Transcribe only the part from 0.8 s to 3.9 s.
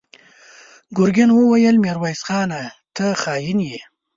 ګرګين وويل: ميرويس خانه! ته خاين يې!